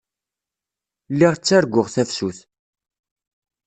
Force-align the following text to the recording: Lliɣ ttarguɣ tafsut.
Lliɣ 1.11 1.33
ttarguɣ 1.35 1.87
tafsut. 1.93 2.39